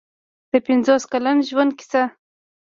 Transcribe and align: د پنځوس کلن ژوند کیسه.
د 0.51 0.53
پنځوس 0.65 1.03
کلن 1.11 1.37
ژوند 1.49 1.71
کیسه. 1.79 2.03